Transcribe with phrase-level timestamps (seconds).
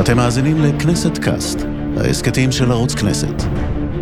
[0.00, 1.58] אתם מאזינים לכנסת קאסט,
[1.96, 3.42] ההסכתים של ערוץ כנסת.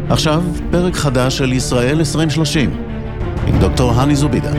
[0.09, 2.71] עכשיו, פרק חדש של ישראל 2030,
[3.47, 4.53] עם דוקטור הני זובידה.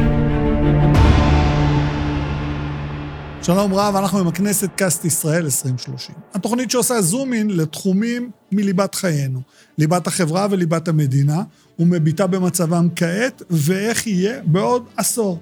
[3.41, 6.16] שלום רב, אנחנו עם הכנסת קאסט ישראל 2030.
[6.34, 9.41] התוכנית שעושה zoom in לתחומים מליבת חיינו,
[9.77, 11.43] ליבת החברה וליבת המדינה,
[11.79, 15.39] ומביטה במצבם כעת, ואיך יהיה בעוד עשור.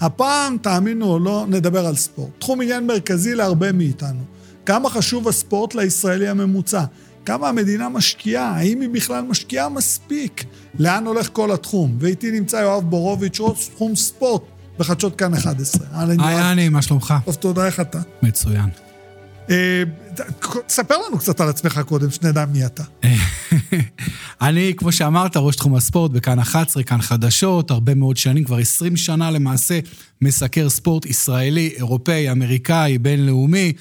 [0.00, 2.30] הפעם, תאמינו או לא, נדבר על ספורט.
[2.38, 4.35] תחום עניין מרכזי להרבה מאיתנו.
[4.66, 6.84] כמה חשוב הספורט לישראלי הממוצע?
[7.26, 8.50] כמה המדינה משקיעה?
[8.50, 10.44] האם היא בכלל משקיעה מספיק?
[10.78, 11.96] לאן הולך כל התחום?
[12.00, 14.42] ואיתי נמצא יואב בורוביץ', ראש תחום ספורט
[14.78, 15.86] בחדשות כאן 11.
[15.92, 17.14] היי, אני, מה שלומך?
[17.24, 18.00] טוב, תודה, איך אתה?
[18.22, 18.68] מצוין.
[19.50, 19.82] אה,
[20.66, 22.82] תספר לנו קצת על עצמך קודם, שנדע מי אתה.
[24.46, 28.96] אני, כמו שאמרת, ראש תחום הספורט בכאן 11, כאן חדשות, הרבה מאוד שנים, כבר 20
[28.96, 29.78] שנה למעשה,
[30.22, 33.72] מסקר ספורט ישראלי, אירופאי, אמריקאי, בינלאומי.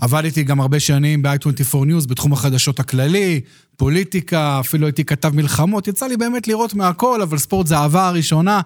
[0.00, 3.40] עבדתי גם הרבה שנים ב-i24 News בתחום החדשות הכללי,
[3.76, 8.60] פוליטיקה, אפילו הייתי כתב מלחמות, יצא לי באמת לראות מהכל, אבל ספורט זה האהבה הראשונה,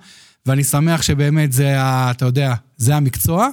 [0.46, 3.48] ואני שמח שבאמת זה, ה, אתה יודע, זה המקצוע.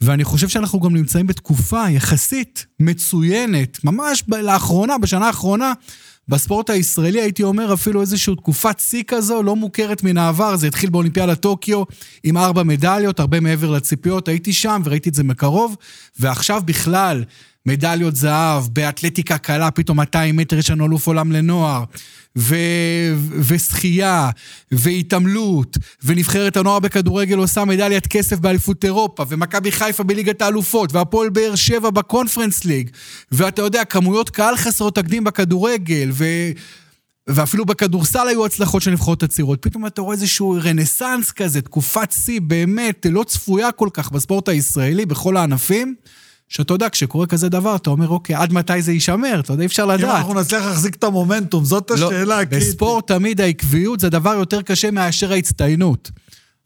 [0.00, 5.72] ואני חושב שאנחנו גם נמצאים בתקופה יחסית מצוינת, ממש לאחרונה, בשנה האחרונה,
[6.28, 10.90] בספורט הישראלי, הייתי אומר אפילו איזושהי תקופת שיא כזו, לא מוכרת מן העבר, זה התחיל
[10.90, 11.82] באולימפיאדת טוקיו
[12.22, 15.76] עם ארבע מדליות, הרבה מעבר לציפיות, הייתי שם וראיתי את זה מקרוב,
[16.18, 17.24] ועכשיו בכלל,
[17.66, 21.84] מדליות זהב, באתלטיקה קלה, פתאום 200 מטר יש לנו אלוף עולם לנוער,
[22.38, 22.56] ו...
[23.40, 24.30] ושחייה,
[24.72, 31.54] והתעמלות, ונבחרת הנוער בכדורגל עושה מדליית כסף באליפות אירופה, ומכבי חיפה בליגת האלופות, והפועל באר
[31.54, 32.90] שבע בקונפרנס ליג,
[33.32, 36.24] ואתה יודע, כמויות קהל חסרות תקדים בכדורגל, ו...
[37.26, 39.62] ואפילו בכדורסל היו הצלחות של נבחרות הצעירות.
[39.62, 45.06] פתאום אתה רואה איזשהו רנסאנס כזה, תקופת שיא באמת לא צפויה כל כך בספורט הישראלי,
[45.06, 45.94] בכל הענפים.
[46.48, 49.40] שאתה יודע, כשקורה כזה דבר, אתה אומר, אוקיי, עד מתי זה יישמר?
[49.40, 50.10] אתה יודע, אי אפשר לדעת.
[50.10, 52.68] אם אנחנו נצליח להחזיק את המומנטום, זאת לא, השאלה הקריטית.
[52.68, 56.10] בספורט תמיד העקביות זה דבר יותר קשה מאשר ההצטיינות.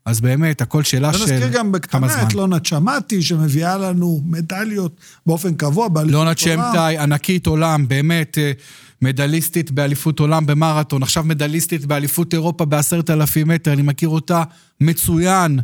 [0.05, 1.19] אז באמת, הכל שאלה של...
[1.19, 4.95] ונזכיר גם בקטנה את לונה צ'מאטי, שמביאה לנו מדליות
[5.25, 6.25] באופן קבוע באליפות עולם.
[6.25, 8.51] לונה צ'מטאי, ענקית עולם, באמת אה,
[9.01, 14.43] מדליסטית באליפות עולם במרתון, עכשיו מדליסטית באליפות אירופה בעשרת אלפים מטר, אני מכיר אותה
[14.81, 15.59] מצוין.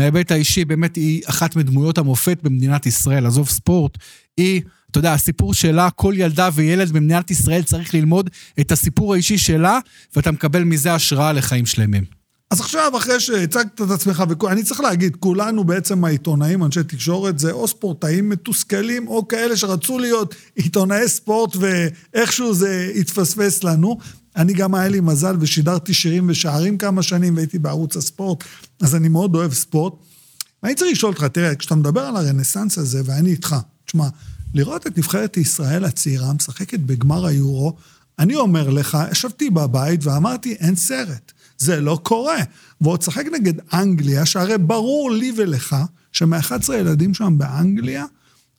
[0.00, 3.98] מההיבט האישי, באמת היא אחת מדמויות המופת במדינת ישראל, עזוב ספורט,
[4.36, 9.38] היא, אתה יודע, הסיפור שלה, כל ילדה וילד במדינת ישראל צריך ללמוד את הסיפור האישי
[9.38, 9.78] שלה,
[10.16, 12.04] ואתה מקבל מזה השראה לחיים שלמים.
[12.50, 17.52] אז עכשיו, אחרי שהצגת את עצמך, אני צריך להגיד, כולנו בעצם העיתונאים, אנשי תקשורת, זה
[17.52, 23.98] או ספורטאים מתוסכלים, או כאלה שרצו להיות עיתונאי ספורט, ואיכשהו זה התפספס לנו.
[24.36, 28.44] אני גם היה לי מזל ושידרתי שירים ושערים כמה שנים, והייתי בערוץ הספורט,
[28.80, 29.92] אז אני מאוד אוהב ספורט.
[30.62, 34.08] ואני צריך לשאול אותך, תראה, כשאתה מדבר על הרנסאנס הזה, ואני איתך, תשמע,
[34.54, 37.76] לראות את נבחרת ישראל הצעירה משחקת בגמר היורו,
[38.18, 41.32] אני אומר לך, ישבתי בבית ואמרתי, אין סרט.
[41.58, 42.38] זה לא קורה.
[42.80, 45.76] ועוד שחק נגד אנגליה, שהרי ברור לי ולך,
[46.12, 48.04] שמ-11 ילדים שם באנגליה,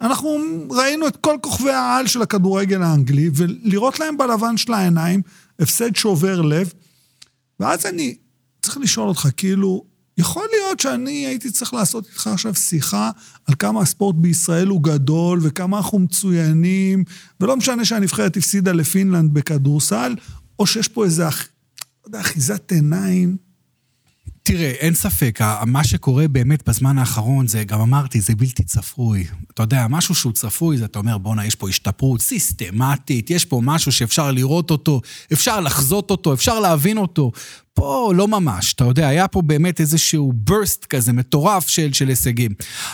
[0.02, 0.30] אנחנו
[0.70, 5.22] ראינו את כל כוכבי העל של הכדורגל האנגלי, ולראות להם בלבן של העיניים,
[5.62, 6.74] הפסד שובר לב.
[7.60, 8.16] ואז אני
[8.62, 9.86] צריך לשאול אותך, כאילו,
[10.18, 13.12] יכול להיות שאני הייתי צריך לעשות איתך עכשיו שיחה
[13.46, 17.04] על כמה הספורט בישראל הוא גדול וכמה אנחנו מצוינים,
[17.40, 20.16] ולא משנה שהנבחרת הפסידה לפינלנד בכדורסל,
[20.60, 21.30] או שיש פה איזה, לא
[22.06, 23.51] יודע, אחיזת עיניים.
[24.44, 29.28] תראה, אין ספק, מה שקורה באמת בזמן האחרון, זה, גם אמרתי, זה בלתי צפוי.
[29.54, 33.62] אתה יודע, משהו שהוא צפוי, זה אתה אומר, בואנה, יש פה השתפרות סיסטמטית, יש פה
[33.64, 35.02] משהו שאפשר לראות אותו,
[35.34, 37.32] אפשר לחזות אותו, אפשר להבין אותו.
[37.74, 42.52] פה לא ממש, אתה יודע, היה פה באמת איזשהו burst כזה מטורף של, של הישגים.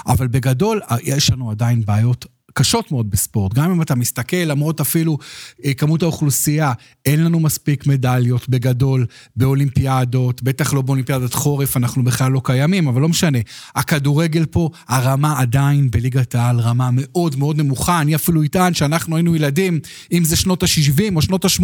[0.07, 2.25] אבל בגדול, יש לנו עדיין בעיות
[2.57, 3.53] קשות מאוד בספורט.
[3.53, 5.17] גם אם אתה מסתכל, למרות אפילו
[5.65, 6.73] אה, כמות האוכלוסייה,
[7.05, 13.01] אין לנו מספיק מדליות בגדול באולימפיאדות, בטח לא באולימפיאדת חורף, אנחנו בכלל לא קיימים, אבל
[13.01, 13.37] לא משנה.
[13.75, 18.01] הכדורגל פה, הרמה עדיין בליגת העל רמה מאוד מאוד נמוכה.
[18.01, 19.79] אני אפילו אטען שאנחנו היינו ילדים,
[20.11, 21.63] אם זה שנות ה-70 או שנות ה-80,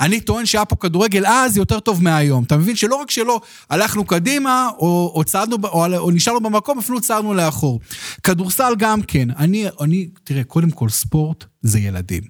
[0.00, 2.44] אני טוען שהיה פה כדורגל אז יותר טוב מהיום.
[2.44, 7.00] אתה מבין שלא רק שלא הלכנו קדימה, או, או צעדנו, או, או נשארנו במקום, אפילו
[7.00, 7.80] צעדנו לאחור.
[8.22, 9.28] כדורסל גם כן.
[9.30, 12.22] אני, אני תראה, קודם כל ספורט זה ילדים.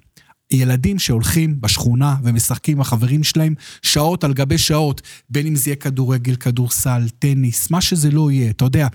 [0.51, 5.75] ילדים שהולכים בשכונה ומשחקים עם החברים שלהם שעות על גבי שעות, בין אם זה יהיה
[5.75, 8.87] כדורגל, כדורסל, טניס, מה שזה לא יהיה, אתה יודע.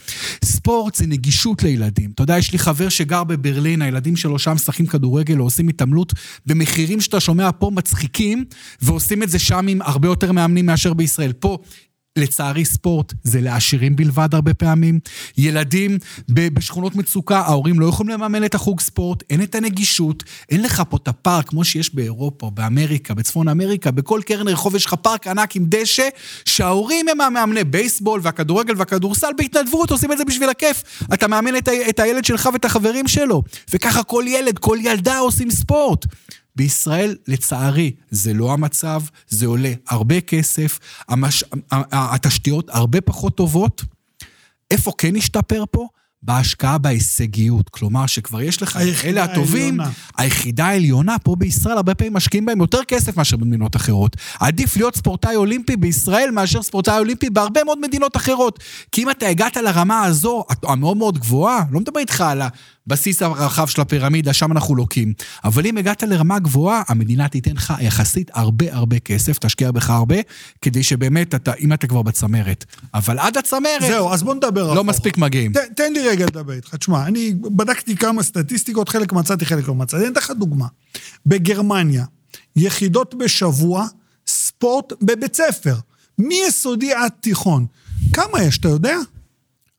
[0.45, 2.11] ספורט זה נגישות לילדים.
[2.11, 6.13] אתה יודע, יש לי חבר שגר בברלין, הילדים שלו שם משחקים כדורגל או עושים התעמלות
[6.47, 8.45] במחירים שאתה שומע פה מצחיקים,
[8.83, 11.33] ועושים את זה שם עם הרבה יותר מאמנים מאשר בישראל.
[11.33, 11.59] פה
[12.25, 14.99] לצערי ספורט זה לעשירים בלבד הרבה פעמים.
[15.39, 20.83] ילדים בשכונות מצוקה, ההורים לא יכולים לממן את החוג ספורט, אין את הנגישות, אין לך
[20.91, 25.27] פה את הפארק כמו שיש באירופה, באמריקה, בצפון אמריקה, בכל קרן רחוב יש לך פארק
[25.27, 26.09] ענק עם דשא,
[26.45, 30.83] שההורים הם המאמני בייסבול והכדורגל והכדורסל בהתנדבות, עושים את זה בשביל הכיף.
[31.15, 35.19] אתה מאמן את, ה- את הילד שלך ואת החברים שלו, וככה כל ילד, כל ילדה
[35.19, 36.07] עושים ספורט.
[36.57, 40.79] בישראל, לצערי, זה לא המצב, זה עולה הרבה כסף,
[41.09, 41.45] המש...
[41.93, 43.83] התשתיות הרבה פחות טובות.
[44.71, 45.89] איפה כן השתפר פה?
[46.25, 47.69] בהשקעה בהישגיות.
[47.69, 49.99] כלומר, שכבר יש לך אלה הטובים, העליונה.
[50.17, 54.17] היחידה העליונה, פה בישראל הרבה פעמים משקיעים בהם יותר כסף מאשר במדינות אחרות.
[54.41, 58.59] עדיף להיות ספורטאי אולימפי בישראל מאשר ספורטאי אולימפי בהרבה מאוד מדינות אחרות.
[58.93, 62.43] כי אם אתה הגעת לרמה הזו, המאוד מאוד גבוהה, לא מדבר איתך על
[62.87, 65.13] הבסיס הרחב של הפירמידה, שם אנחנו לוקים.
[65.45, 70.17] אבל אם הגעת לרמה גבוהה, המדינה תיתן לך יחסית הרבה הרבה כסף, תשקיע בך הרבה,
[70.63, 72.65] כדי שבאמת, אתה, אם אתה כבר בצמרת.
[72.95, 73.81] אבל עד הצמרת...
[73.81, 74.63] זהו, אז בוא נדבר.
[74.63, 74.83] לא אחורה.
[74.83, 75.53] מספיק מגיעים.
[75.53, 76.75] ת, תן לי רגע לדבר איתך.
[76.75, 80.03] תשמע, אני בדקתי כמה סטטיסטיקות, חלק מצאתי, חלק לא מצאתי.
[80.03, 80.67] אני אתן לך דוגמה.
[81.27, 82.05] בגרמניה,
[82.57, 83.87] יחידות בשבוע,
[84.27, 85.75] ספורט בבית ספר,
[86.19, 87.67] מיסודי עד תיכון.
[88.13, 88.97] כמה יש, אתה יודע?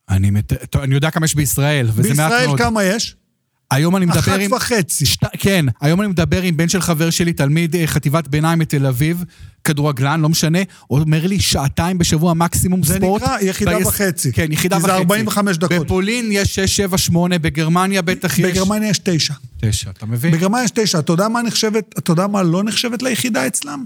[0.09, 0.53] אני, מת...
[0.69, 2.41] טוב, אני יודע כמה יש בישראל, וזה מעט מאוד.
[2.41, 3.15] בישראל כמה יש?
[3.71, 4.53] היום אני מדבר אחת עם...
[4.53, 5.05] אחת וחצי.
[5.05, 5.23] שת...
[5.37, 9.23] כן, היום אני מדבר עם בן של חבר שלי, תלמיד אה, חטיבת ביניים בתל אביב,
[9.63, 13.21] כדורגלן, לא משנה, הוא אומר לי שעתיים בשבוע מקסימום זה ספורט.
[13.21, 13.87] זה נקרא יחידה ביס...
[13.87, 14.31] וחצי.
[14.31, 14.87] כן, יחידה וחצי.
[14.87, 15.85] זה 45 דקות.
[15.85, 18.45] בפולין יש 6, 7, 8, בגרמניה בטח יש...
[18.45, 19.33] בגרמניה יש 9.
[19.59, 20.31] 9, אתה מבין?
[20.31, 20.99] בגרמניה יש 9.
[20.99, 23.83] אתה יודע מה נחשבת, אתה יודע מה לא נחשבת ליחידה אצלם?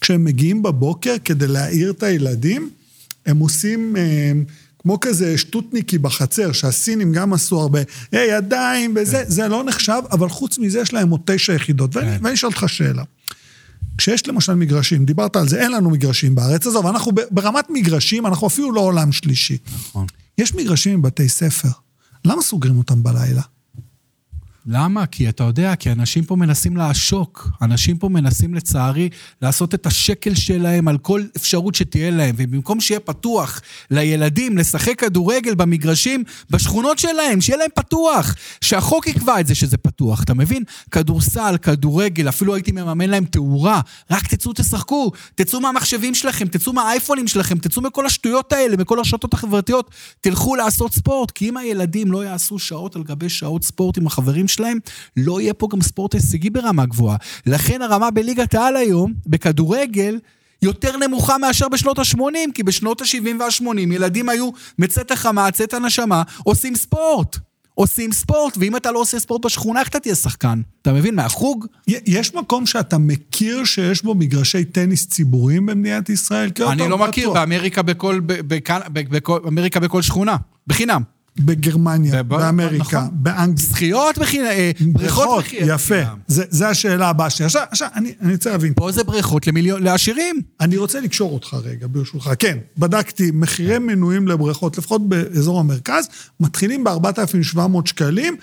[0.00, 2.70] כשהם מגיעים בבוקר כדי להעיר את הילדים,
[3.26, 3.96] הם עושים...
[3.96, 4.32] הם, אה,
[4.82, 7.80] כמו כזה שטוטניקי בחצר, שהסינים גם עשו הרבה,
[8.12, 9.30] היי, ידיים וזה, כן.
[9.30, 11.94] זה לא נחשב, אבל חוץ מזה יש להם עוד תשע יחידות.
[11.94, 12.18] כן.
[12.22, 13.02] ואני אשאל אותך שאלה.
[13.98, 18.46] כשיש למשל מגרשים, דיברת על זה, אין לנו מגרשים בארץ הזו, ואנחנו ברמת מגרשים, אנחנו
[18.46, 19.58] אפילו לא עולם שלישי.
[19.74, 20.06] נכון.
[20.38, 21.68] יש מגרשים בבתי ספר,
[22.24, 23.42] למה סוגרים אותם בלילה?
[24.66, 25.06] למה?
[25.06, 27.48] כי אתה יודע, כי אנשים פה מנסים לעשוק.
[27.62, 29.08] אנשים פה מנסים, לצערי,
[29.42, 32.34] לעשות את השקל שלהם על כל אפשרות שתהיה להם.
[32.38, 33.60] ובמקום שיהיה פתוח
[33.90, 38.34] לילדים לשחק כדורגל במגרשים, בשכונות שלהם, שיהיה להם פתוח.
[38.60, 40.62] שהחוק יקבע את זה שזה פתוח, אתה מבין?
[40.90, 43.80] כדורסל, כדורגל, אפילו הייתי מממן להם תאורה.
[44.10, 45.12] רק תצאו, תשחקו.
[45.34, 49.90] תצאו מהמחשבים שלכם, תצאו מהאייפונים שלכם, תצאו מכל השטויות האלה, מכל הרשתות החברתיות.
[50.20, 51.30] תלכו לעשות ספורט.
[51.30, 54.78] כי אם הילדים לא יעשו שעות על גבי שעות ספורט עם החברים שלהם,
[55.16, 57.16] לא יהיה פה גם ספורט הישגי ברמה גבוהה.
[57.46, 60.18] לכן הרמה בליגת העל היום, בכדורגל,
[60.62, 66.22] יותר נמוכה מאשר בשנות ה-80, כי בשנות ה-70 וה-80 ילדים היו מצאת החמה, צאת הנשמה,
[66.44, 67.36] עושים ספורט.
[67.74, 70.60] עושים ספורט, ואם אתה לא עושה ספורט בשכונה, איך אתה תהיה שחקן?
[70.82, 71.14] אתה מבין?
[71.14, 71.66] מהחוג?
[71.86, 76.50] יש מקום שאתה מכיר שיש בו מגרשי טניס ציבוריים במדינת ישראל?
[76.68, 80.36] אני לא מכיר, באמריקה בכל, באמריקה בכל שכונה,
[80.66, 81.02] בחינם.
[81.38, 83.08] בגרמניה, באמריקה, נכון.
[83.12, 83.66] באנגליה.
[83.68, 85.68] זכיות בחינם, אה, בריכות בחינם.
[85.74, 87.46] יפה, זה השאלה הבאה שלי.
[87.46, 88.72] עכשיו, עכשיו, אני רוצה להבין.
[88.76, 89.46] פה זה בריכות
[89.80, 90.40] לעשירים.
[90.60, 92.30] אני רוצה לקשור אותך רגע, ברשותך.
[92.38, 96.08] כן, בדקתי, מחירי מנויים לבריכות, לפחות באזור המרכז,
[96.40, 98.36] מתחילים ב-4,700 שקלים,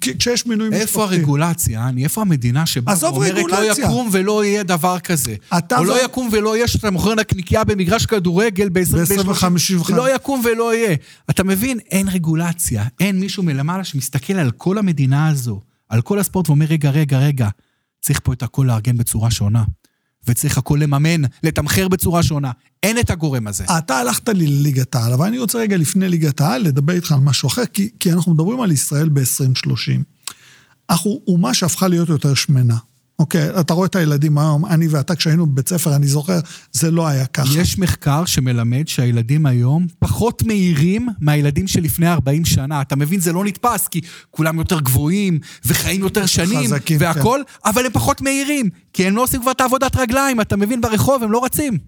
[0.00, 0.82] כשיש מנויים משפחתיים.
[0.82, 5.34] איפה הרגולציה, אני, איפה המדינה שבאה ואומרת לא יקום ולא יהיה דבר כזה.
[5.78, 10.96] או לא יקום ולא יהיה שאתה מוכר נקניקייה במגרש כדורגל ב-25, לא יקום ולא יהיה.
[11.30, 11.78] אתה מבין?
[11.90, 12.33] אין רגולציה.
[12.34, 17.18] רגולציה, אין מישהו מלמעלה שמסתכל על כל המדינה הזו, על כל הספורט ואומר, רגע, רגע,
[17.18, 17.48] רגע,
[18.00, 19.64] צריך פה את הכל לארגן בצורה שונה.
[20.28, 22.50] וצריך הכל לממן, לתמחר בצורה שונה.
[22.82, 23.64] אין את הגורם הזה.
[23.78, 27.20] אתה הלכת לי לליגת העל, אבל אני רוצה רגע לפני ליגת העל לדבר איתך על
[27.20, 30.02] משהו אחר, כי, כי אנחנו מדברים על ישראל ב-2030.
[30.90, 32.76] אנחנו אומה שהפכה להיות יותר שמנה.
[33.18, 36.40] אוקיי, אתה רואה את הילדים היום, אני ואתה כשהיינו בבית ספר, אני זוכר,
[36.72, 37.58] זה לא היה ככה.
[37.58, 42.82] יש מחקר שמלמד שהילדים היום פחות מהירים מהילדים שלפני 40 שנה.
[42.82, 47.70] אתה מבין, זה לא נתפס, כי כולם יותר גבוהים, וחיים יותר שנים, חזקים, והכול, כן.
[47.70, 51.22] אבל הם פחות מהירים, כי הם לא עושים כבר את העבודת רגליים, אתה מבין, ברחוב
[51.22, 51.78] הם לא רצים.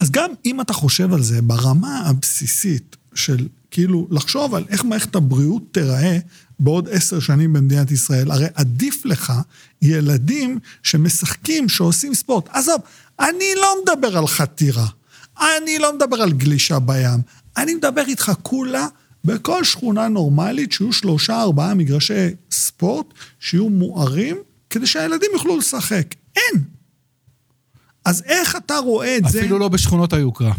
[0.00, 5.14] אז גם אם אתה חושב על זה, ברמה הבסיסית של כאילו לחשוב על איך מערכת
[5.14, 6.18] הבריאות תיראה
[6.60, 8.30] בעוד עשר שנים במדינת ישראל.
[8.30, 9.32] הרי עדיף לך
[9.82, 12.48] ילדים שמשחקים, שעושים ספורט.
[12.48, 12.80] עזוב,
[13.20, 14.86] אני לא מדבר על חתירה,
[15.40, 17.20] אני לא מדבר על גלישה בים,
[17.56, 18.86] אני מדבר איתך כולה
[19.24, 23.06] בכל שכונה נורמלית שיהיו שלושה, ארבעה מגרשי ספורט
[23.40, 24.36] שיהיו מוארים,
[24.70, 26.14] כדי שהילדים יוכלו לשחק.
[26.36, 26.62] אין.
[28.04, 29.38] אז איך אתה רואה את זה...
[29.38, 30.52] אפילו לא בשכונות היוקרה.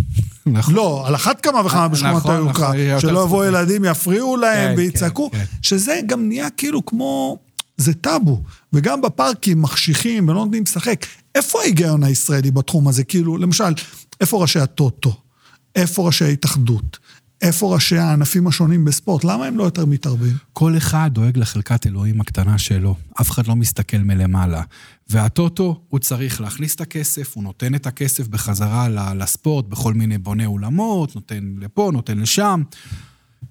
[0.46, 0.74] נכון.
[0.74, 2.74] לא, על אחת כמה וכמה בשכונות נכון, היוקרה.
[2.74, 5.32] נכון, שלא יבואו ילדים, יפריעו להם כן, ויצעקו.
[5.32, 5.46] כן, כן.
[5.62, 7.38] שזה גם נהיה כאילו כמו...
[7.78, 8.42] זה טאבו.
[8.74, 11.06] וגם בפארקים מחשיכים ולא נותנים לשחק.
[11.36, 13.04] איפה ההיגיון הישראלי בתחום הזה?
[13.04, 13.74] כאילו, למשל,
[14.22, 15.14] איפה ראשי הטוטו?
[15.75, 16.98] איפה ראשי ההתאחדות?
[17.42, 19.24] איפה ראשי הענפים השונים בספורט?
[19.24, 20.34] למה הם לא יותר מתערבים?
[20.54, 22.96] כל אחד דואג לחלקת אלוהים הקטנה שלו.
[23.22, 24.62] אף אחד לא מסתכל מלמעלה.
[25.10, 30.46] והטוטו, הוא צריך להכניס את הכסף, הוא נותן את הכסף בחזרה לספורט, בכל מיני בוני
[30.46, 32.63] אולמות, נותן לפה, נותן לשם.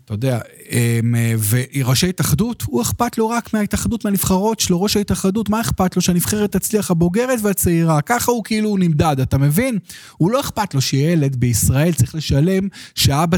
[0.04, 0.38] אתה יודע,
[0.70, 1.14] אמ,
[1.48, 6.02] וראשי התאחדות, הוא אכפת לו רק מההתאחדות, מהנבחרות שלו, ראש ההתאחדות, מה אכפת לו?
[6.02, 8.00] שהנבחרת תצליח הבוגרת והצעירה.
[8.00, 9.78] ככה הוא כאילו נמדד, אתה מבין?
[10.16, 13.36] הוא לא אכפת לו שילד בישראל צריך לשלם, שאבא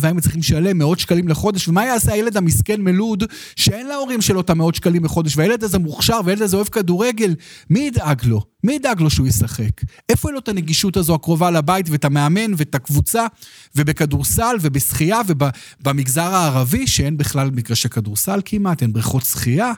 [0.00, 3.24] והאמא צריכים לשלם מאות שקלים לחודש, ומה יעשה הילד המסכן מלוד,
[3.56, 7.34] שאין להורים שלו את המאות שקלים לחודש, והילד הזה מוכשר, והילד הזה אוהב כדורגל,
[7.70, 8.51] מי ידאג לו?
[8.64, 9.80] מי ידאג לו שהוא ישחק?
[10.08, 13.26] איפה אין לו את הנגישות הזו הקרובה לבית ואת המאמן ואת הקבוצה
[13.76, 19.72] ובכדורסל ובשחייה ובמגזר הערבי שאין בכלל מגרשי כדורסל כמעט, אין בריכות שחייה?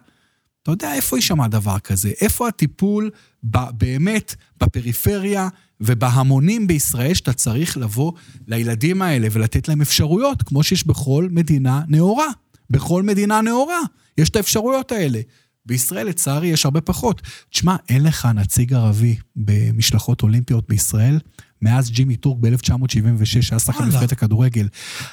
[0.62, 2.12] אתה יודע איפה יישמע דבר כזה?
[2.21, 3.11] איפה הטיפול
[3.43, 5.49] באמת בפריפריה
[5.81, 8.12] ובהמונים בישראל שאתה צריך לבוא
[8.47, 12.26] לילדים האלה ולתת להם אפשרויות, כמו שיש בכל מדינה נאורה.
[12.71, 13.81] בכל מדינה נאורה
[14.19, 15.21] יש את האפשרויות האלה.
[15.66, 17.23] בישראל, לצערי, יש הרבה פחות.
[17.50, 21.18] תשמע, אין לך נציג ערבי במשלחות אולימפיות בישראל
[21.62, 24.68] מאז ג'ימי טורק ב-1976, שהיה שחקן נבחרת הכדורגל.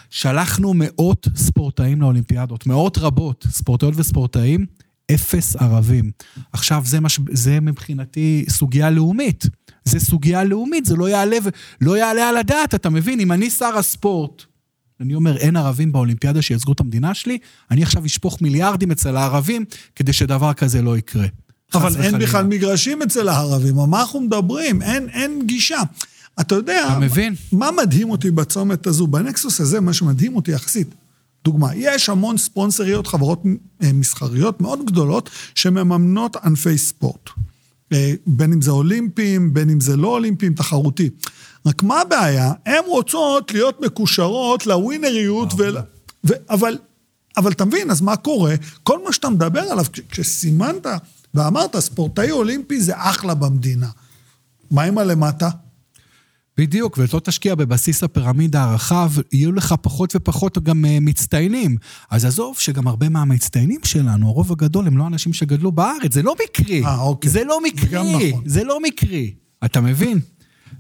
[0.10, 4.66] שלחנו מאות ספורטאים לאולימפיאדות, מאות רבות, ספורטאיות וספורטאים,
[5.14, 6.12] אפס ערבים.
[6.54, 7.20] עכשיו, זה, מש...
[7.32, 9.46] זה מבחינתי סוגיה לאומית.
[9.86, 11.38] זה סוגיה לאומית, זה לא יעלה,
[11.82, 13.20] לא יעלה על הדעת, אתה מבין?
[13.20, 14.46] אם אני שר הספורט,
[15.02, 17.38] אני אומר, אין ערבים באולימפיאדה שייצגו את המדינה שלי,
[17.72, 19.66] אני עכשיו אשפוך מיליארדים אצל הערבים
[19.96, 21.28] כדי שדבר כזה לא יקרה.
[21.74, 24.82] אבל אין בכלל מגרשים אצל הערבים, על מה אנחנו מדברים?
[24.82, 25.82] אין, אין גישה.
[26.40, 27.36] אתה יודע, אתה מבין?
[27.52, 29.08] מה מדהים אותי בצומת הזו?
[29.08, 30.96] בנקסוס הזה, מה שמדהים אותי יחסית,
[31.44, 33.44] דוגמה, יש המון ספונסריות, חברות
[33.84, 37.30] אה, מסחריות מאוד גדולות, שמממנות ענפי ספורט.
[37.94, 41.10] אה, בין אם זה אולימפיים, בין אם זה לא אולימפיים, תחרותי.
[41.66, 42.54] רק מה הבעיה?
[42.66, 45.64] הן רוצות להיות מקושרות לווינריות, ו...
[46.24, 46.34] ו...
[46.50, 46.78] אבל,
[47.38, 48.56] אבל אתה מבין, אז מה קורה?
[48.84, 50.88] כל מה שאתה מדבר עליו, כשסימנת
[51.34, 53.90] ואמרת, ספורטאי אולימפי זה אחלה במדינה.
[54.72, 55.50] מה עם הלמטה?
[56.58, 61.78] בדיוק, ולא תשקיע בבסיס הפירמידה הרחב, יהיו לך פחות ופחות גם uh, מצטיינים.
[62.10, 66.36] אז עזוב שגם הרבה מהמצטיינים שלנו, הרוב הגדול, הם לא אנשים שגדלו בארץ, זה לא
[66.44, 66.86] מקרי.
[66.86, 67.30] אה, אוקיי.
[67.30, 68.44] זה לא מקרי, נכון.
[68.46, 69.34] זה לא מקרי.
[69.66, 70.20] אתה מבין?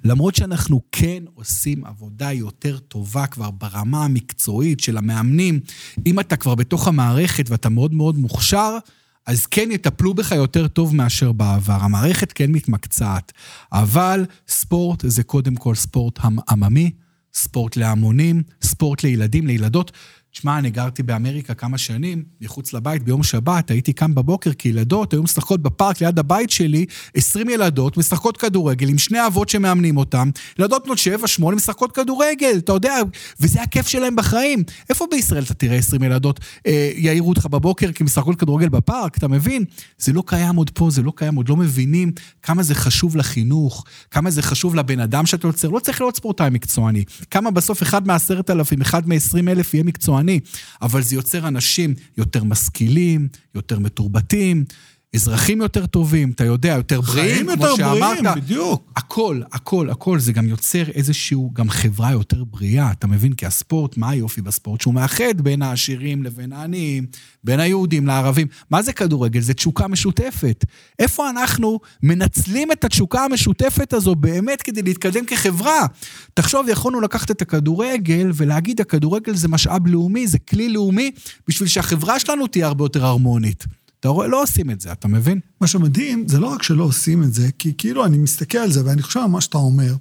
[0.04, 5.60] למרות שאנחנו כן עושים עבודה יותר טובה כבר ברמה המקצועית של המאמנים,
[6.06, 8.78] אם אתה כבר בתוך המערכת ואתה מאוד מאוד מוכשר,
[9.26, 11.78] אז כן יטפלו בך יותר טוב מאשר בעבר.
[11.82, 13.32] המערכת כן מתמקצעת,
[13.72, 16.92] אבל ספורט זה קודם כל ספורט עממי,
[17.34, 19.92] ספורט להמונים, ספורט לילדים, לילדות.
[20.34, 25.14] תשמע, אני גרתי באמריקה כמה שנים, מחוץ לבית, ביום שבת, הייתי קם בבוקר, כי ילדות
[25.14, 26.86] היו משחקות בפארק ליד הבית שלי,
[27.16, 30.98] 20 ילדות משחקות כדורגל עם שני אבות שמאמנים אותם, ילדות בנות
[31.40, 32.96] 7-8 משחקות כדורגל, אתה יודע,
[33.40, 34.64] וזה הכיף שלהם בחיים.
[34.90, 39.28] איפה בישראל אתה תראה 20 ילדות אה, יעירו אותך בבוקר כי משחקות כדורגל בפארק, אתה
[39.28, 39.66] מבין?
[39.98, 42.12] זה לא קיים עוד פה, זה לא קיים, עוד לא מבינים
[42.42, 46.50] כמה זה חשוב לחינוך, כמה זה חשוב לבן אדם שאתה יוצר, לא צריך להיות ספורטאי
[46.50, 47.04] מקצועני.
[47.32, 50.21] כמה בסוף אחד מעשרת אלפים, אחד מעשרים אלף יהיה מקצועני.
[50.22, 50.40] מקצועני,
[50.82, 54.66] אבל זה יוצר אנשים יותר משכילים, יותר מתורבתים,
[55.16, 57.76] אזרחים יותר טובים, אתה יודע, יותר בריאים, כמו שאמרת.
[57.76, 58.92] חיים יותר בריאים, בדיוק.
[58.96, 63.34] הכל, הכל, הכל, זה גם יוצר איזשהו, גם חברה יותר בריאה, אתה מבין?
[63.34, 64.82] כי הספורט, מה היופי בספורט?
[64.82, 67.06] שהוא מאחד בין העשירים לבין העניים,
[67.44, 68.48] בין היהודים לערבים.
[68.70, 69.40] מה זה כדורגל?
[69.40, 70.66] זה תשוקה משותפת.
[71.00, 75.86] איפה אנחנו מנצלים את התשוקה המשותפת הזו באמת כדי להתקדם כחברה?
[76.34, 81.12] תחשוב, יכולנו לקחת את הכדורגל ולהגיד, הכדורגל זה משאב לאומי, זה כלי לאומי,
[81.48, 83.66] בשביל שהחברה שלנו תהיה הרבה יותר הרמונית.
[84.02, 85.40] אתה רואה, לא עושים את זה, אתה מבין?
[85.62, 88.86] מה שמדהים, זה לא רק שלא עושים את זה, כי כאילו אני מסתכל על זה
[88.86, 89.94] ואני חושב על מה שאתה אומר,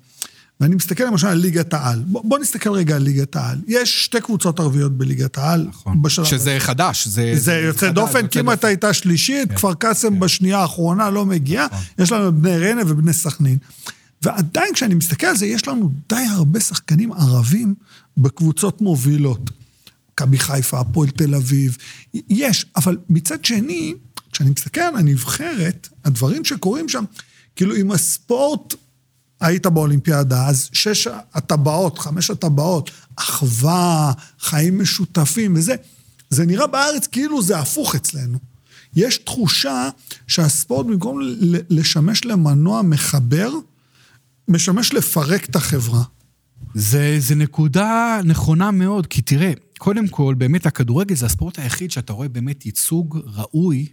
[0.61, 2.03] ואני מסתכל למשל על ליגת העל.
[2.07, 3.59] בוא, בוא נסתכל רגע על ליגת העל.
[3.69, 5.67] יש שתי קבוצות ערביות בליגת העל.
[5.69, 6.03] נכון.
[6.25, 6.61] שזה הזה.
[6.61, 7.09] חדש.
[7.09, 9.57] זה, זה, זה יוצא חדש, דופן, כמעט הייתה שלישית, כן.
[9.57, 10.21] כפר קאסם כן.
[10.21, 11.85] בשנייה האחרונה לא מגיעה, נכון.
[11.99, 13.59] יש לנו בני ריינה ובני סכנין.
[14.23, 17.75] ועדיין כשאני מסתכל על זה, יש לנו די הרבה שחקנים ערבים
[18.17, 19.51] בקבוצות מובילות.
[20.21, 21.77] מכבי חיפה, הפועל תל אביב,
[22.29, 23.95] יש, אבל מצד שני,
[24.33, 27.05] כשאני מסתכל על הנבחרת, הדברים שקורים שם,
[27.57, 28.75] כאילו עם הספורט,
[29.41, 35.75] היית באולימפיאדה, אז שש הטבעות, חמש הטבעות, אחווה, חיים משותפים וזה,
[36.31, 38.39] זה נראה בארץ כאילו זה הפוך אצלנו.
[38.97, 39.89] יש תחושה
[40.27, 41.21] שהספורט, במקום
[41.71, 43.51] לשמש למנוע מחבר,
[44.49, 46.03] משמש לפרק את החברה.
[46.75, 52.13] זה, זה נקודה נכונה מאוד, כי תראה, קודם כל, באמת הכדורגל זה הספורט היחיד שאתה
[52.13, 53.87] רואה באמת ייצוג ראוי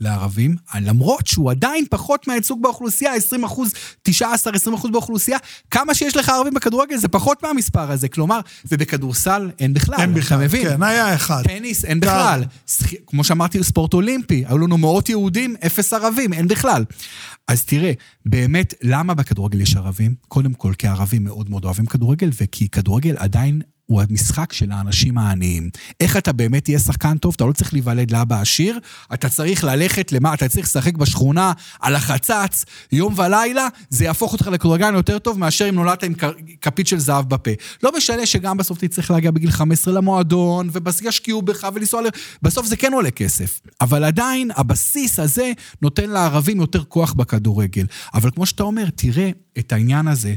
[0.00, 5.38] לערבים, למרות שהוא עדיין פחות מהייצוג באוכלוסייה, 20 אחוז, 19, 20 אחוז באוכלוסייה,
[5.70, 10.38] כמה שיש לך ערבים בכדורגל זה פחות מהמספר הזה, כלומר, ובכדורסל אין בכלל, אין בכלל,
[10.38, 10.68] אתה מבין?
[10.68, 11.42] כן, היה אחד.
[11.42, 12.44] טניס אין בכלל.
[12.66, 16.84] שח- כמו שאמרתי, ספורט אולימפי, היו לנו מאות יהודים, אפס ערבים, אין בכלל.
[17.48, 17.92] אז תראה,
[18.26, 20.14] באמת, למה בכדורגל יש ערבים?
[20.28, 25.18] קודם כל, כי הערבים מאוד מאוד אוהבים כדורגל, וכי כדורגל עדיין הוא המשחק של האנשים
[25.18, 25.70] העניים.
[26.00, 27.34] איך אתה באמת תהיה שחקן טוב?
[27.36, 28.78] אתה לא צריך להיוולד לאבא עשיר,
[29.14, 34.46] אתה צריך ללכת למה, אתה צריך לשחק בשכונה, על החצץ, יום ולילה, זה יהפוך אותך
[34.46, 36.12] לכדורגלן יותר טוב מאשר אם נולדת עם
[36.60, 37.50] כפית של זהב בפה.
[37.82, 42.06] לא משנה שגם בסוף תצטרך להגיע בגיל 15 למועדון, ובסוף ישקיעו בך ולנסוע ל...
[42.42, 43.60] בסוף זה כן עולה כסף.
[43.80, 47.86] אבל עדיין, הבסיס הזה נותן לערבים יותר כוח בכדורגל.
[48.14, 50.34] אבל כמו שאתה אומר, תראה את העניין הזה.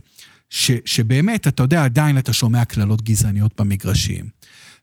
[0.53, 4.25] ש, שבאמת, אתה יודע, עדיין אתה שומע קללות גזעניות במגרשים.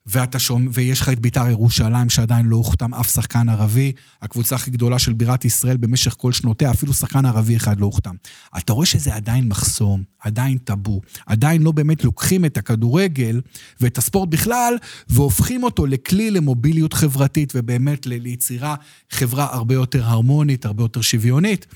[0.07, 4.71] ואתה שומע, ויש לך את בית"ר ירושלים שעדיין לא הוכתם אף שחקן ערבי, הקבוצה הכי
[4.71, 8.15] גדולה של בירת ישראל במשך כל שנותיה, אפילו שחקן ערבי אחד לא הוכתם.
[8.59, 13.41] אתה רואה שזה עדיין מחסום, עדיין טאבו, עדיין לא באמת לוקחים את הכדורגל
[13.81, 14.75] ואת הספורט בכלל,
[15.09, 18.75] והופכים אותו לכלי למוביליות חברתית, ובאמת ליצירה
[19.11, 21.67] חברה הרבה יותר הרמונית, הרבה יותר שוויונית.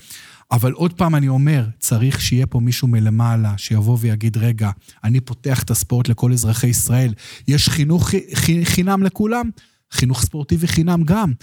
[0.51, 4.69] אבל עוד פעם אני אומר, צריך שיהיה פה מישהו מלמעלה שיבוא ויגיד, רגע,
[5.03, 7.13] אני פותח את הספורט לכל אזרחי ישראל.
[7.47, 9.49] יש חינוך חי- חי- חינם לכולם,
[9.91, 11.33] חינוך ספורטיבי חינם גם.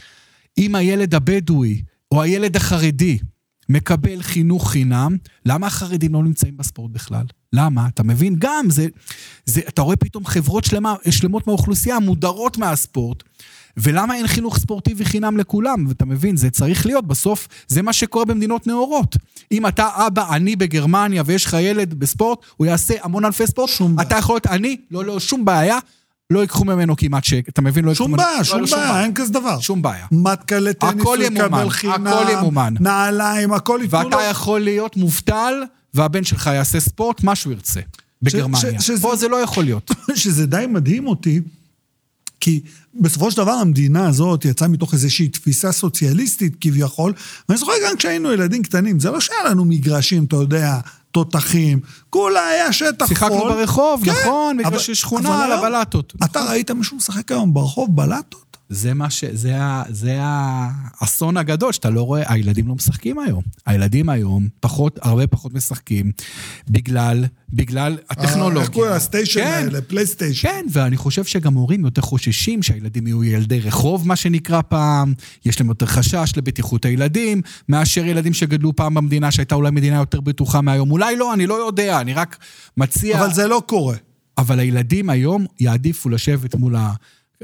[0.58, 3.18] אם הילד הבדואי או הילד החרדי
[3.68, 5.16] מקבל חינוך חינם,
[5.46, 7.24] למה החרדים לא נמצאים בספורט בכלל?
[7.52, 7.88] למה?
[7.88, 8.36] אתה מבין?
[8.38, 8.86] גם, זה,
[9.46, 13.22] זה, אתה רואה פתאום חברות שלמה, שלמות מהאוכלוסייה מודרות מהספורט,
[13.76, 15.84] ולמה אין חינוך ספורטיבי חינם לכולם?
[15.88, 19.16] ואתה מבין, זה צריך להיות, בסוף זה מה שקורה במדינות נאורות.
[19.52, 23.96] אם אתה אבא עני בגרמניה ויש לך ילד בספורט, הוא יעשה המון ענפי ספורט, שום
[23.96, 24.08] בעיה.
[24.08, 25.78] אתה יכול להיות עני, לא, לא, שום בעיה,
[26.30, 27.84] לא ייקחו ממנו כמעט שקל, אתה מבין?
[27.84, 29.60] לא ייקחו שום ממנו- בעיה, לא, שום לא, בעיה, אין כזה דבר.
[29.60, 30.06] שום בעיה.
[30.12, 32.74] מטקה לטניס הוא יקבל חינם, הכל ימומן.
[32.80, 34.04] נעליים, הכל ייתנו לו.
[34.16, 35.54] ואתה יכול להיות מובטל,
[35.94, 37.80] והבן שלך יעשה ספורט, מה שהוא ירצה,
[38.22, 38.78] בגרמניה.
[39.02, 39.90] פה זה לא יכול להיות.
[40.14, 41.40] שזה די מדהים אותי,
[42.42, 42.60] כי
[42.94, 47.12] בסופו של דבר המדינה הזאת יצאה מתוך איזושהי תפיסה סוציאליסטית כביכול,
[47.48, 50.78] ואני זוכר גם כשהיינו ילדים קטנים, זה לא שהיה לנו מגרשים, אתה יודע,
[51.10, 53.08] תותחים, כולה היה שטח חול.
[53.08, 56.12] שיחקנו ברחוב, כן, נכון, מגרשי שכונה על הבלטות.
[56.24, 58.51] אתה ראית מישהו משחק היום ברחוב בלטות?
[58.72, 59.24] זה מה ש...
[59.32, 63.42] זה, ה, זה האסון הגדול, שאתה לא רואה, הילדים לא משחקים היום.
[63.66, 66.12] הילדים היום פחות, הרבה פחות משחקים,
[66.70, 68.62] בגלל, בגלל הטכנולוגיה.
[68.62, 69.64] איך קוראים לסטיישן כן.
[69.64, 70.48] האלה, פלייסטיישן.
[70.48, 75.60] כן, ואני חושב שגם הורים יותר חוששים שהילדים יהיו ילדי רחוב, מה שנקרא פעם, יש
[75.60, 80.60] להם יותר חשש לבטיחות הילדים, מאשר ילדים שגדלו פעם במדינה שהייתה אולי מדינה יותר בטוחה
[80.60, 80.90] מהיום.
[80.90, 82.38] אולי לא, אני לא יודע, אני רק
[82.76, 83.18] מציע...
[83.18, 83.96] אבל זה לא קורה.
[84.38, 86.92] אבל הילדים היום יעדיפו לשבת מול ה...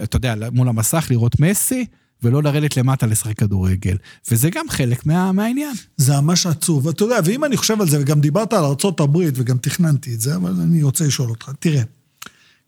[0.02, 1.86] אתה יודע, מול המסך, לראות מסי,
[2.22, 3.96] ולא לרדת למטה לשחק כדורגל.
[4.30, 5.74] וזה גם חלק מה, מהעניין.
[5.96, 6.88] זה ממש עצוב.
[6.88, 8.64] אתה יודע, ואם אני חושב על זה, וגם דיברת על
[9.00, 11.50] הברית, וגם תכננתי את זה, אבל אני רוצה לשאול אותך.
[11.60, 11.82] תראה,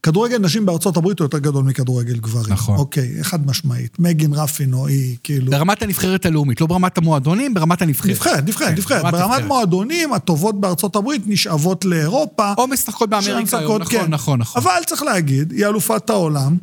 [0.03, 2.53] כדורגל נשים בארצות הברית הוא יותר גדול מכדורגל גברים.
[2.53, 2.77] נכון.
[2.77, 3.99] אוקיי, חד משמעית.
[3.99, 5.51] מגין רפינו היא כאילו...
[5.51, 8.11] ברמת הנבחרת הלאומית, לא ברמת המועדונים, ברמת הנבחרת.
[8.11, 9.03] נבחרת, נבחרת, כן, נבחרת.
[9.03, 9.45] ברמת ברמת.
[9.45, 12.53] מועדונים, הטובות בארצות הברית נשאבות לאירופה.
[12.59, 14.07] או משחקות באמריקה היום, נכון, כן.
[14.09, 14.62] נכון, נכון.
[14.62, 16.57] אבל צריך להגיד, היא אלופת העולם.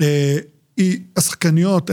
[0.00, 0.38] אה,
[1.16, 1.90] השחקניות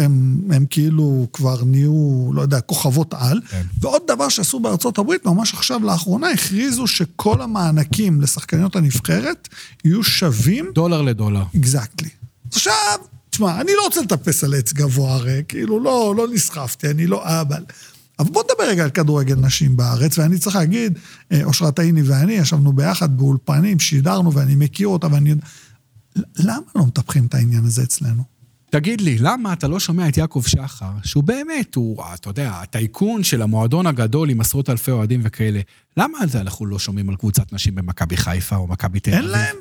[0.49, 3.41] הן כאילו כבר נהיו, לא יודע, כוכבות על.
[3.49, 3.61] כן.
[3.81, 9.47] ועוד דבר שעשו בארצות הברית, ממש עכשיו לאחרונה, הכריזו שכל המענקים לשחקניות הנבחרת
[9.85, 11.43] יהיו שווים דולר לדולר.
[11.59, 12.09] אקזקטלי.
[12.51, 17.07] עכשיו, תשמע, אני לא רוצה לטפס על עץ גבוה הרי, כאילו, לא, לא נסחפתי, אני
[17.07, 17.63] לא אהבל.
[18.19, 20.99] אבל בוא נדבר רגע על כדורגל נשים בארץ, ואני צריך להגיד,
[21.31, 25.33] אה, אושרת עיני ואני ישבנו ביחד באולפנים, שידרנו, ואני מכיר אותה, ואני...
[26.39, 28.23] למה לא מטפחים את העניין הזה אצלנו?
[28.69, 33.23] תגיד לי, למה אתה לא שומע את יעקב שחר, שהוא באמת, הוא, אתה יודע, הטייקון
[33.23, 35.59] של המועדון הגדול עם עשרות אלפי אוהדים וכאלה,
[35.97, 39.23] למה על זה אנחנו לא שומעים על קבוצת נשים במכבי חיפה או מכבי תל אביב?
[39.23, 39.55] אין להם?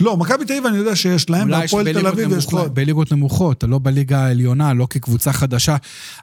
[0.00, 2.74] לא, מכבי תל אביב אני יודע שיש להם, והפועל תל אביב יש להם.
[2.74, 5.76] בליגות נמוכות, לא בליגה העליונה, לא כקבוצה חדשה.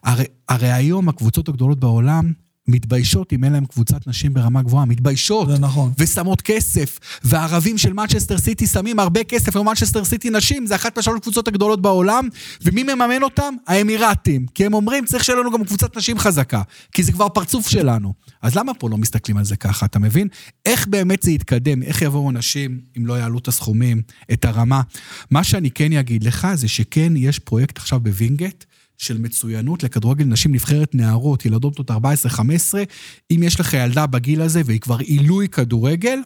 [0.04, 2.32] הרי, הרי היום הקבוצות הגדולות בעולם
[2.68, 5.50] מתביישות אם אין להם קבוצת נשים ברמה גבוהה, מתביישות.
[5.50, 5.92] זה נכון.
[5.98, 7.00] ושמות כסף.
[7.24, 11.82] והערבים של מנצ'סטר סיטי שמים הרבה כסף למנצ'סטר סיטי נשים, זה אחת מהשלוש הקבוצות הגדולות
[11.82, 12.30] בעולם,
[12.62, 13.56] ומי מממן אותם?
[13.68, 14.46] האמירתים.
[14.54, 18.14] כי הם אומרים, צריך שיהיה לנו גם קבוצת נשים חזקה, כי זה כבר פרצוף שלנו.
[18.42, 20.28] אז למה פה לא מסתכלים על זה ככה, אתה מבין?
[20.66, 21.84] איך באמת זה יתקדם?
[21.84, 24.02] איך יבואו אנשים אם לא יעלו את הסכומים,
[24.34, 24.82] את הרמה?
[25.32, 28.64] מה שאני כן אגיד לך זה שכן יש פרויקט עכשיו בווינגייט,
[28.98, 31.94] של מצוינות לכדורגל נשים נבחרת נערות, ילדות עוד 14-15,
[33.32, 36.20] אם יש לך ילדה בגיל הזה והיא כבר עילוי כדורגל,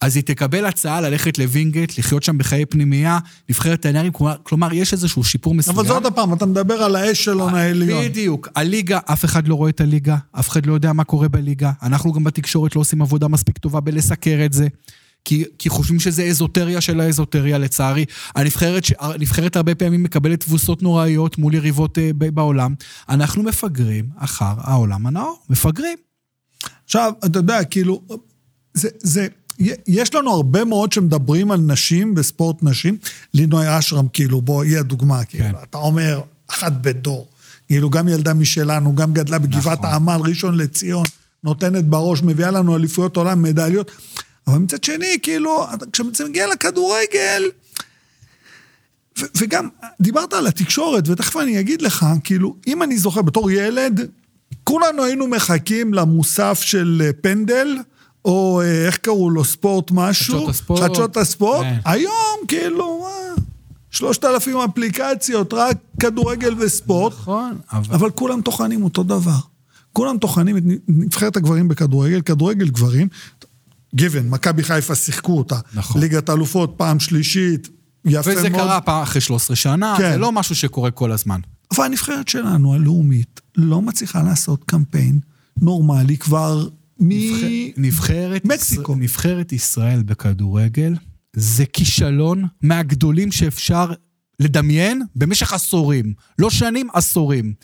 [0.00, 4.92] אז היא תקבל הצעה ללכת לווינגייט, לחיות שם בחיי פנימייה, נבחרת הנערים, כלומר, כלומר, יש
[4.92, 5.78] איזשהו שיפור מסוים.
[5.78, 8.04] אבל זה עוד פעם, אתה מדבר על האשלון העליון.
[8.04, 8.48] בדיוק.
[8.56, 11.72] הליגה, אף אחד לא רואה את הליגה, אף אחד לא יודע מה קורה בליגה.
[11.82, 14.68] אנחנו גם בתקשורת לא עושים עבודה מספיק טובה בלסקר את זה.
[15.24, 18.04] כי, כי חושבים שזה אזוטריה של האזוטריה, לצערי.
[18.34, 22.74] הנבחרת, הנבחרת הרבה פעמים מקבלת תבוסות נוראיות מול יריבות אה, בעולם.
[23.08, 25.98] אנחנו מפגרים אחר העולם הנאור, מפגרים.
[26.84, 28.02] עכשיו, אתה יודע, כאילו,
[28.74, 29.26] זה, זה,
[29.86, 32.96] יש לנו הרבה מאוד שמדברים על נשים בספורט נשים.
[33.34, 35.54] לינוי אשרם, כאילו, בוא, היא הדוגמה, כאילו, כן.
[35.62, 37.28] אתה אומר, אחת בדור.
[37.66, 39.90] כאילו, גם ילדה משלנו, גם גדלה בגבעת נכון.
[39.90, 41.04] העמל, ראשון לציון,
[41.44, 43.90] נותנת בראש, מביאה לנו אליפויות עולם, מדליות.
[44.46, 47.42] אבל מצד שני, כאילו, כשזה מגיע לכדורגל,
[49.18, 49.68] ו- וגם,
[50.00, 54.08] דיברת על התקשורת, ותכף אני אגיד לך, כאילו, אם אני זוכר, בתור ילד,
[54.64, 57.76] כולנו היינו מחכים למוסף של אה, פנדל,
[58.24, 60.34] או אה, איך קראו לו, ספורט משהו.
[60.34, 60.82] חדשות הספורט.
[60.82, 61.62] חדשות הספורט.
[61.62, 61.78] כן.
[61.84, 63.34] היום, כאילו, אה,
[63.90, 67.12] שלושת אלפים אפליקציות, רק כדורגל וספורט.
[67.12, 67.94] נכון, אבל...
[67.94, 69.38] אבל כולם טוחנים אותו דבר.
[69.92, 73.08] כולם טוחנים את נבחרת הגברים בכדורגל, כדורגל גברים.
[73.94, 75.58] גיוון, מכבי חיפה שיחקו אותה.
[75.74, 76.00] נכון.
[76.00, 77.68] ליגת אלופות פעם שלישית,
[78.04, 78.40] יפה וזה מאוד.
[78.40, 80.12] וזה קרה פעם אחרי 13 שנה, כן.
[80.12, 81.40] זה לא משהו שקורה כל הזמן.
[81.74, 85.20] אבל הנבחרת שלנו, הלאומית, לא מצליחה לעשות קמפיין
[85.60, 86.68] נורמלי כבר
[87.00, 87.08] מ...
[87.76, 88.94] נבחרת, מקסיקו.
[88.94, 90.94] נבחרת ישראל בכדורגל
[91.36, 93.92] זה כישלון מהגדולים שאפשר
[94.40, 96.14] לדמיין במשך עשורים.
[96.38, 97.54] לא שנים, עשורים.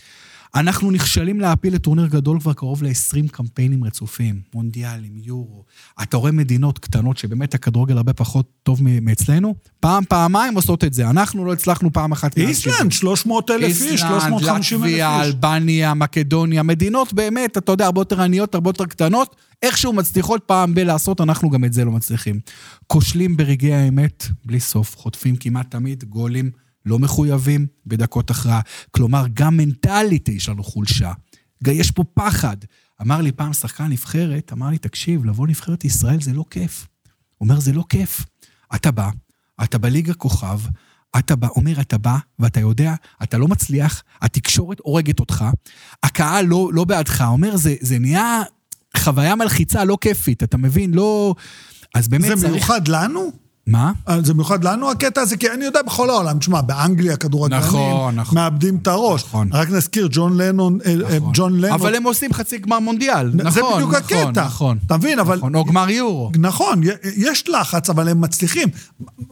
[0.54, 5.64] אנחנו נכשלים להעפיל לטורניר גדול כבר קרוב ל-20 קמפיינים רצופים, מונדיאלים, יורו.
[6.02, 11.10] אתה רואה מדינות קטנות שבאמת הכדורגל הרבה פחות טוב מאצלנו, פעם, פעמיים עושות את זה.
[11.10, 12.38] אנחנו לא הצלחנו פעם אחת.
[12.38, 14.66] איסלנד, 300 אלף איש, 350 אלף איש.
[14.66, 19.92] איסלנד, לטביה, אלבניה, מקדוניה, מדינות באמת, אתה יודע, הרבה יותר עניות, הרבה יותר קטנות, איכשהו
[19.92, 22.40] מצליחות פעם בלעשות, אנחנו גם את זה לא מצליחים.
[22.86, 26.50] כושלים ברגעי האמת, בלי סוף, חוטפים כמעט תמיד גולים.
[26.86, 28.60] לא מחויבים בדקות הכרעה.
[28.90, 31.12] כלומר, גם מנטלית יש לנו חולשה.
[31.66, 32.56] יש פה פחד.
[33.02, 36.86] אמר לי פעם שחקן נבחרת, אמר לי, תקשיב, לבוא נבחרת ישראל זה לא כיף.
[37.38, 38.24] הוא אומר, זה לא כיף.
[38.74, 39.10] אתה בא,
[39.64, 40.60] אתה בליגה כוכב,
[41.18, 45.44] אתה בא, אומר, אתה בא, ואתה יודע, אתה לא מצליח, התקשורת הורגת אותך,
[46.02, 48.42] הקהל לא, לא בעדך, אומר, זה, זה נהיה
[48.96, 50.94] חוויה מלחיצה, לא כיפית, אתה מבין?
[50.94, 51.34] לא...
[51.94, 52.40] אז באמת זה צריך...
[52.40, 53.32] זה מיוחד לנו?
[53.66, 53.92] מה?
[54.22, 58.38] זה מיוחד לנו הקטע הזה, כי אני יודע בכל העולם, תשמע, באנגליה כדורגלנים נכון, נכון,
[58.38, 59.24] מאבדים את הראש.
[59.24, 59.48] נכון.
[59.52, 61.30] רק נזכיר, ג'ון לנון, אה, אה, נכון.
[61.34, 61.72] ג'ון לנון...
[61.72, 64.44] אבל הם עושים חצי גמר מונדיאל, נכון, זה בדיוק נכון, הקטע.
[64.44, 64.78] נכון.
[64.86, 65.36] אתה מבין, אבל...
[65.36, 66.30] נכון, או גמר יורו.
[66.38, 66.80] נכון,
[67.16, 68.68] יש לחץ, אבל הם מצליחים.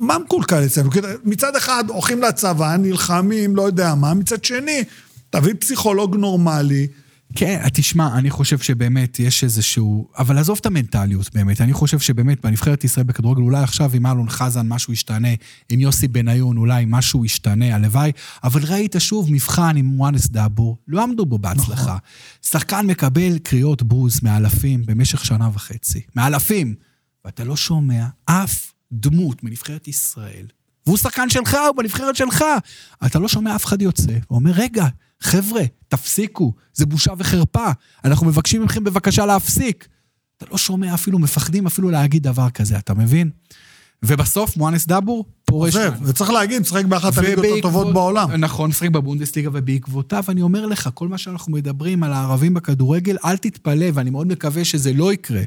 [0.01, 0.91] מה מקולקל אצלנו?
[1.25, 4.85] מצד אחד, הולכים לצבא, נלחמים, לא יודע מה, מצד שני,
[5.31, 6.87] תביא פסיכולוג נורמלי.
[7.35, 10.09] כן, תשמע, אני חושב שבאמת יש איזשהו...
[10.19, 14.29] אבל עזוב את המנטליות באמת, אני חושב שבאמת בנבחרת ישראל בכדורגל, אולי עכשיו עם אלון
[14.31, 15.29] חזן משהו ישתנה,
[15.69, 18.13] עם יוסי בניון אולי משהו ישתנה, הלוואי,
[18.45, 21.83] אבל ראית שוב מבחן עם מואנס דאבור, לא עמדו בו בהצלחה.
[21.83, 21.99] נכון.
[22.43, 26.01] שחקן מקבל קריאות בוז מאלפים במשך שנה וחצי.
[26.17, 26.75] מאלפים!
[27.25, 30.47] ואתה לא שומע אף דמות מנבחרת ישראל,
[30.89, 32.45] והוא שחקן שלך, הוא בנבחרת שלך.
[33.07, 34.87] אתה לא שומע אף אחד יוצא, ואומר, רגע,
[35.21, 37.71] חבר'ה, תפסיקו, זה בושה וחרפה.
[38.05, 39.89] אנחנו מבקשים מכם בבקשה להפסיק.
[40.37, 43.31] אתה לא שומע אפילו, מפחדים אפילו להגיד דבר כזה, אתה מבין?
[44.03, 45.77] ובסוף מואנס דאבור פורש.
[45.77, 48.33] עוזב, וצריך להגיד, משחק באחת הליגות הטובות בעולם.
[48.33, 53.37] נכון, משחק בבונדסליגה, ובעקבותיו, אני אומר לך, כל מה שאנחנו מדברים על הערבים בכדורגל, אל
[53.37, 55.43] תתפלא, ואני מאוד מקווה שזה לא יקרה.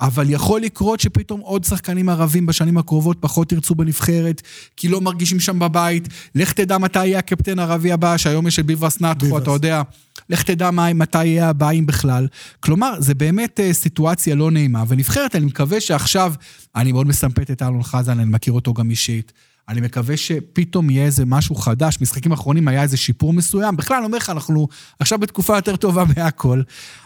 [0.00, 4.42] אבל יכול לקרות שפתאום עוד שחקנים ערבים בשנים הקרובות פחות ירצו בנבחרת,
[4.76, 6.08] כי לא מרגישים שם בבית.
[6.34, 9.82] לך תדע מתי יהיה הקפטן הערבי הבא, שהיום יש את ביבס נטחו, אתה יודע.
[10.30, 12.26] לך תדע מה, מתי יהיה הבאים בכלל.
[12.60, 14.84] כלומר, זה באמת uh, סיטואציה לא נעימה.
[14.88, 16.34] ונבחרת, אני מקווה שעכשיו,
[16.76, 19.32] אני מאוד מסמפת את אלון חזן, אני מכיר אותו גם אישית.
[19.68, 21.98] אני מקווה שפתאום יהיה איזה משהו חדש.
[22.00, 23.76] משחקים אחרונים היה איזה שיפור מסוים.
[23.76, 24.68] בכלל, אני אומר לך, אנחנו
[24.98, 26.62] עכשיו בתקופה יותר טובה מהכל.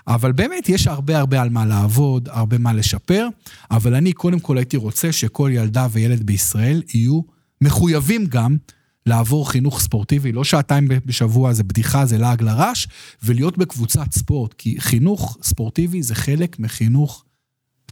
[0.06, 3.28] אבל באמת, יש הרבה הרבה על מה לעבוד, הרבה מה לשפר.
[3.70, 7.20] אבל אני קודם כל הייתי רוצה שכל ילדה וילד בישראל יהיו
[7.60, 8.56] מחויבים גם
[9.06, 12.88] לעבור חינוך ספורטיבי, לא שעתיים בשבוע, זה בדיחה, זה לעג לרש,
[13.22, 17.24] ולהיות בקבוצת ספורט, כי חינוך ספורטיבי זה חלק מחינוך,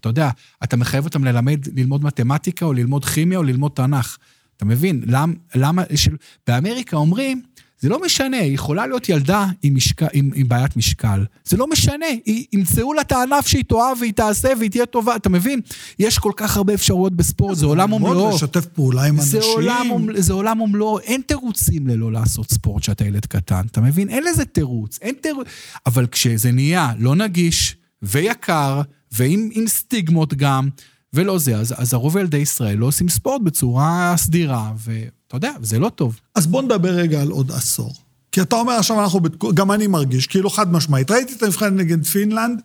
[0.01, 0.31] אתה יודע,
[0.64, 4.16] אתה מחייב אותם ללמד, ללמוד מתמטיקה, או ללמוד כימיה, או ללמוד תנ"ך.
[4.62, 5.03] אתה מבין?
[5.07, 7.42] למ, למה, של, באמריקה אומרים,
[7.81, 10.03] זה לא משנה, היא יכולה להיות ילדה עם, משק...
[10.12, 11.25] עם, עם בעיית משקל.
[11.44, 15.16] זה לא משנה, היא, ימצאו לה את הענף שהיא תאהב והיא תעשה והיא תהיה טובה,
[15.16, 15.61] אתה מבין?
[15.98, 18.35] יש כל כך הרבה אפשרויות בספורט, זה עולם ומלואו.
[18.35, 19.53] לשתף פעולה עם זה אנשים.
[19.53, 24.09] עולם, זה עולם ומלואו, אין תירוצים ללא לעשות ספורט כשאתה ילד קטן, אתה מבין?
[24.09, 25.46] אין לזה תירוץ, אין תירוץ.
[25.87, 30.68] אבל כשזה נהיה לא נגיש ויקר, ועם סטיגמות גם,
[31.14, 35.79] ולא זה, אז, אז הרוב ילדי ישראל לא עושים ספורט בצורה סדירה, ואתה יודע, זה
[35.79, 36.20] לא טוב.
[36.35, 37.94] אז בוא נדבר רגע על עוד עשור.
[38.33, 39.20] כי אתה אומר עכשיו אנחנו,
[39.55, 41.11] גם אני מרגיש, כאילו חד משמעית.
[41.11, 42.61] ראיתי את המבחן נגד פינלנד,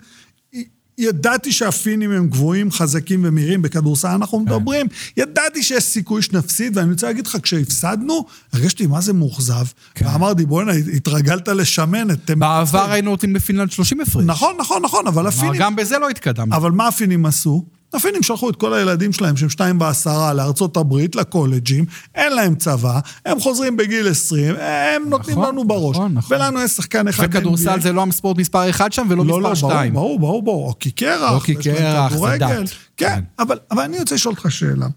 [0.98, 4.44] ידעתי שהפינים הם גבוהים, חזקים ומהירים, בכדורסל אנחנו כן.
[4.44, 10.08] מדברים, ידעתי שיש סיכוי שנפסיד, ואני רוצה להגיד לך, כשהפסדנו, הרגשתי מה זה מאוכזב, כן.
[10.08, 12.32] ואמרתי, בוא'נה, התרגלת לשמנת.
[12.32, 14.24] בעבר היינו נותנים בפינלנד 30 הפרש.
[14.26, 15.62] נכון, נכון, נכון, אבל הפינים...
[15.62, 16.56] גם בזה לא התקדמנו.
[16.56, 17.66] אבל מה הפינים עשו?
[17.94, 23.00] הפינים שלחו את כל הילדים שלהם, שהם שתיים בעשרה, לארצות הברית, לקולג'ים, אין להם צבא,
[23.26, 25.96] הם חוזרים בגיל 20, הם נותנים נכון, לנו בראש.
[25.96, 26.38] נכון, נכון.
[26.38, 27.28] ולנו יש שחקן אחד...
[27.30, 29.94] וכדורסל זה לא הספורט מספר אחד שם ולא לא, מספר לא, שתיים.
[29.94, 31.32] ברור, ברור, ברור, אוקי קרח.
[31.32, 32.40] אוקי קרח, זה דת.
[32.40, 32.64] כן,
[32.98, 33.24] כן.
[33.40, 34.88] אבל, אבל אני רוצה לשאול אותך שאלה.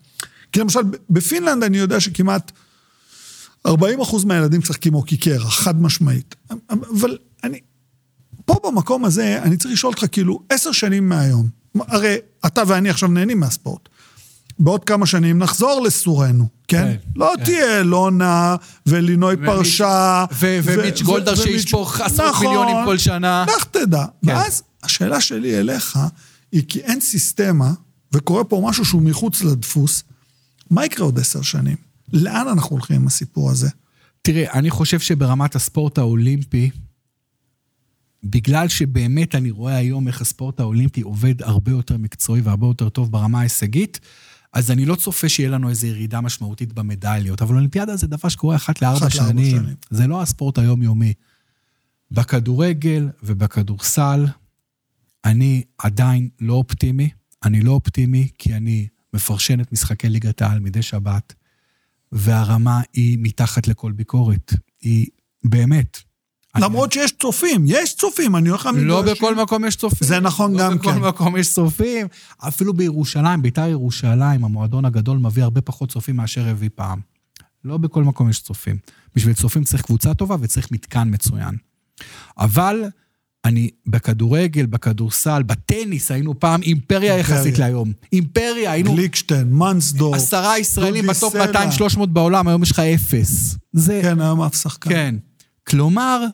[0.52, 2.52] כי למשל, בפינלנד אני יודע שכמעט
[3.66, 6.34] 40 אחוז מהילדים משחקים אוקי קרח, חד משמעית.
[6.70, 7.58] אבל אני...
[8.44, 13.08] פה במקום הזה, אני צריך לשאול אותך, כאילו, עשר שנים מהיום, הרי אתה ואני עכשיו
[13.08, 13.88] נהנים מהספורט.
[14.58, 16.82] בעוד כמה שנים נחזור לסורנו, כן?
[16.82, 17.44] כן לא כן.
[17.44, 18.56] תהיה לונה
[18.86, 20.24] ולינוי פרשה.
[20.40, 23.44] ומיץ' גולדהר שישפוך עשרות נכון, מיליונים כל שנה.
[23.56, 24.04] לך תדע.
[24.04, 24.30] כן.
[24.30, 25.98] ואז השאלה שלי אליך
[26.52, 27.72] היא כי אין סיסטמה,
[28.12, 30.02] וקורה פה משהו שהוא מחוץ לדפוס,
[30.70, 31.76] מה יקרה עוד עשר שנים?
[32.12, 33.68] לאן אנחנו הולכים עם הסיפור הזה?
[34.22, 36.70] תראה, אני חושב שברמת הספורט האולימפי,
[38.24, 43.12] בגלל שבאמת אני רואה היום איך הספורט האולימפי עובד הרבה יותר מקצועי והרבה יותר טוב
[43.12, 44.00] ברמה ההישגית,
[44.52, 48.56] אז אני לא צופה שיהיה לנו איזו ירידה משמעותית במדליות, אבל אולימפיאדה זה דבר שקורה
[48.56, 49.56] אחת לארבע שנים.
[49.56, 49.74] שנים.
[49.90, 51.12] זה לא הספורט היומיומי.
[52.10, 54.26] בכדורגל ובכדורסל,
[55.24, 57.10] אני עדיין לא אופטימי.
[57.44, 61.34] אני לא אופטימי כי אני מפרשן את משחקי ליגת העל מדי שבת,
[62.12, 64.54] והרמה היא מתחת לכל ביקורת.
[64.80, 65.06] היא
[65.44, 65.98] באמת,
[66.56, 68.88] למרות שיש צופים, יש צופים, אני הולך למגרשים.
[68.88, 70.08] לא בכל מקום יש צופים.
[70.08, 70.88] זה נכון גם כן.
[70.88, 72.06] לא בכל מקום יש צופים.
[72.38, 77.00] אפילו בירושלים, בית"ר ירושלים, המועדון הגדול מביא הרבה פחות צופים מאשר הביא פעם.
[77.64, 78.76] לא בכל מקום יש צופים.
[79.14, 81.54] בשביל צופים צריך קבוצה טובה וצריך מתקן מצוין.
[82.38, 82.84] אבל
[83.44, 87.92] אני בכדורגל, בכדורסל, בטניס, היינו פעם אימפריה יחסית להיום.
[88.12, 88.94] אימפריה, היינו...
[88.94, 90.14] גליקשטיין, מנסדור.
[90.14, 91.34] עשרה ישראלים בטופ
[91.96, 93.56] 200-300 בעולם, היום יש לך אפס.
[93.72, 94.00] זה...
[94.02, 94.90] כן, היום אף שחקן.
[94.90, 95.14] כן.
[95.68, 96.26] כלומר,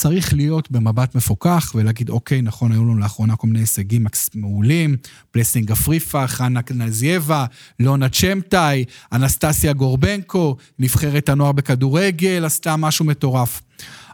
[0.00, 4.96] צריך להיות במבט מפוקח ולהגיד, אוקיי, נכון, היו לנו לאחרונה כל מיני הישגים מעולים,
[5.30, 7.46] פלסינג אפריפה, חנה נזייבה,
[7.80, 13.62] לונה צ'מטאי, אנסטסיה גורבנקו, נבחרת הנוער בכדורגל, עשתה משהו מטורף.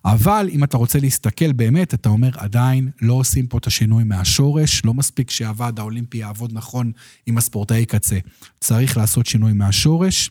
[0.05, 4.85] אבל אם אתה רוצה להסתכל באמת, אתה אומר, עדיין לא עושים פה את השינוי מהשורש,
[4.85, 6.93] לא מספיק שהוועד האולימפי יעבוד נכון
[7.27, 8.19] עם הספורטאי קצה.
[8.61, 10.31] צריך לעשות שינוי מהשורש.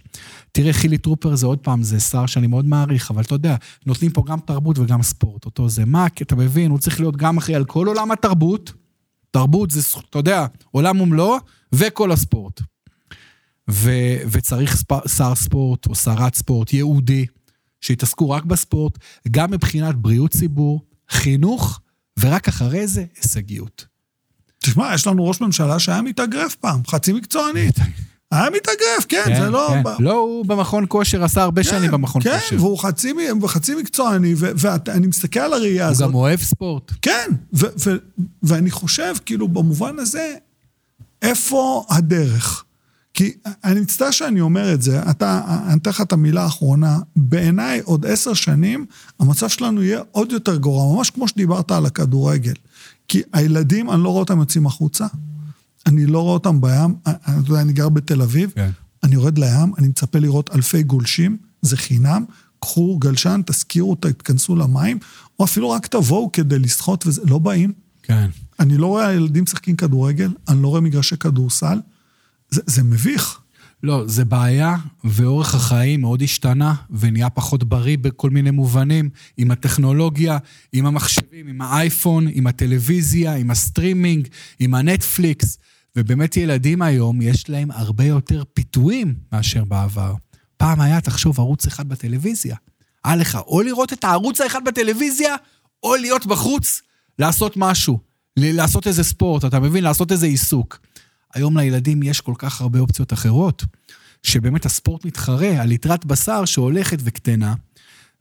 [0.52, 3.56] תראה, חילי טרופר זה עוד פעם, זה שר שאני מאוד מעריך, אבל אתה יודע,
[3.86, 5.46] נותנים פה גם תרבות וגם ספורט.
[5.46, 5.84] אותו זה
[6.16, 8.74] כי אתה מבין, הוא צריך להיות גם אחראי על כל עולם התרבות.
[9.32, 11.38] תרבות זה, אתה יודע, עולם ומלואו,
[11.72, 12.62] וכל הספורט.
[13.70, 13.92] ו,
[14.32, 17.26] וצריך ספ, שר ספורט או שרת ספורט ייעודי.
[17.84, 18.98] שיתעסקו רק בספורט,
[19.32, 21.80] גם מבחינת בריאות ציבור, חינוך,
[22.20, 23.86] ורק אחרי זה הישגיות.
[24.60, 27.70] תשמע, יש לנו ראש ממשלה שהיה מתאגרף פעם, חצי מקצועני.
[28.32, 29.68] היה מתאגרף, כן, כן, זה לא...
[29.70, 29.84] כן.
[29.84, 29.90] ב...
[30.00, 32.50] לא, הוא במכון כושר, עשה הרבה כן, שנים במכון כן, כושר.
[32.50, 33.14] כן, והוא חצי,
[33.48, 36.02] חצי מקצועני, ואני מסתכל על הראייה הזאת.
[36.02, 36.92] הוא גם אוהב ספורט.
[37.02, 37.30] כן,
[38.44, 40.36] ואני חושב, כאילו, במובן הזה,
[41.22, 42.64] איפה הדרך?
[43.14, 47.80] כי אני מצטער שאני אומר את זה, אתה, אני אתן לך את המילה האחרונה, בעיניי
[47.80, 48.86] עוד עשר שנים
[49.20, 52.54] המצב שלנו יהיה עוד יותר גרוע, ממש כמו שדיברת על הכדורגל.
[53.08, 55.08] כי הילדים, אני לא רואה אותם יוצאים החוצה,
[55.86, 58.70] אני לא רואה אותם בים, אני, יודע, אני גר בתל אביב, כן.
[59.04, 62.26] אני יורד לים, אני מצפה לראות אלפי גולשים, זה חינם,
[62.60, 65.00] קחו גלשן, תזכירו, תתכנסו למים,
[65.40, 67.74] או אפילו רק תבואו כדי לשחות וזה, לא באים.
[68.04, 68.30] כן.
[68.60, 71.80] אני לא רואה ילדים משחקים כדורגל, אני לא רואה מגרשי כדורסל.
[72.50, 73.40] זה, זה מביך.
[73.84, 80.38] לא, זה בעיה, ואורח החיים מאוד השתנה, ונהיה פחות בריא בכל מיני מובנים, עם הטכנולוגיה,
[80.74, 84.28] עם המחשבים, עם האייפון, עם הטלוויזיה, עם הסטרימינג,
[84.60, 85.58] עם הנטפליקס,
[85.96, 90.14] ובאמת ילדים היום, יש להם הרבה יותר פיתויים מאשר בעבר.
[90.58, 92.56] פעם היה, תחשוב, ערוץ אחד בטלוויזיה.
[93.04, 95.36] היה לך או לראות את הערוץ האחד בטלוויזיה,
[95.84, 96.82] או להיות בחוץ,
[97.20, 98.00] לעשות משהו.
[98.38, 99.84] לעשות איזה ספורט, אתה מבין?
[99.84, 100.80] לעשות איזה עיסוק.
[101.34, 103.64] היום לילדים יש כל כך הרבה אופציות אחרות,
[104.24, 107.54] שבאמת הספורט מתחרה על ליטרת בשר שהולכת וקטנה,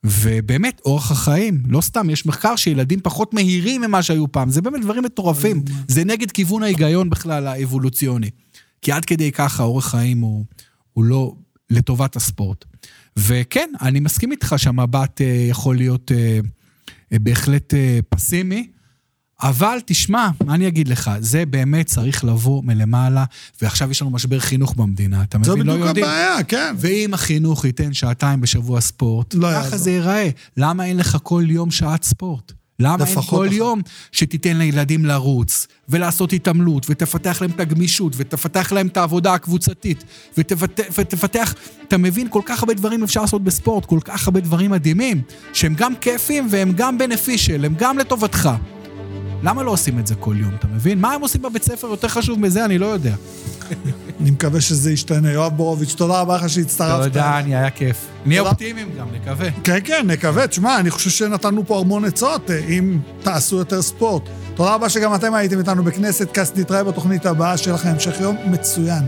[0.05, 4.81] ובאמת, אורח החיים, לא סתם, יש מחקר שילדים פחות מהירים ממה שהיו פעם, זה באמת
[4.83, 5.63] דברים מטורפים.
[5.89, 8.31] זה נגד כיוון ההיגיון בכלל האבולוציוני.
[8.83, 10.45] כי עד כדי ככה אורח חיים הוא,
[10.93, 11.35] הוא לא
[11.71, 12.65] לטובת הספורט.
[13.17, 16.41] וכן, אני מסכים איתך שהמבט אה, יכול להיות אה,
[17.13, 18.67] אה, בהחלט אה, פסימי,
[19.43, 23.25] אבל תשמע, מה אני אגיד לך, זה באמת צריך לבוא מלמעלה,
[23.63, 25.53] ועכשיו יש לנו משבר חינוך במדינה, אתה מבין?
[25.53, 26.07] זו לא בדיוק יודעים.
[26.07, 26.75] הבעיה, כן.
[26.79, 29.77] ואם החינוך ייתן שעתיים בשבוע ספורט, לא ככה.
[29.77, 30.29] זה ייראה.
[30.57, 32.53] למה אין לך כל יום שעת ספורט?
[32.79, 33.55] למה אין כל אחת.
[33.55, 33.81] יום
[34.13, 40.05] שתיתן לילדים לרוץ, ולעשות התעמלות, ותפתח להם את הגמישות, ותפתח להם את העבודה הקבוצתית,
[40.39, 41.55] ותפתח, ותפתח,
[41.89, 45.75] אתה מבין, כל כך הרבה דברים אפשר לעשות בספורט, כל כך הרבה דברים מדהימים, שהם
[45.75, 48.51] גם כיפים והם גם בנפישל, הם גם לטובתך.
[49.43, 51.01] למה לא עושים את זה כל יום, אתה מבין?
[51.01, 53.15] מה הם עושים בבית ספר יותר חשוב מזה, אני לא יודע.
[54.21, 55.33] אני מקווה שזה ישתנה.
[55.33, 57.05] יואב בורוביץ', תודה רבה לך שהצטרפת.
[57.05, 58.07] תודה, אני היה כיף.
[58.27, 58.41] נהיה.
[58.43, 59.51] אופטימיים גם, נקווה.
[59.65, 60.47] כן, כן, נקווה.
[60.47, 64.23] תשמע, אני חושב שנתנו פה המון עצות, אה, אם תעשו יותר ספורט.
[64.55, 66.59] תודה רבה שגם אתם הייתם איתנו בכנסת קאסט.
[66.59, 69.03] נתראה בתוכנית הבאה, שיהיה לכם המשך יום מצוין.